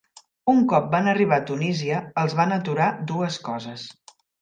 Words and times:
Un 0.53 0.63
cop 0.71 0.87
van 0.95 1.09
arribar 1.11 1.39
a 1.43 1.47
Tunísia, 1.51 2.01
els 2.25 2.37
van 2.43 2.57
aturar 2.59 2.91
dues 3.15 3.43
coses. 3.51 3.89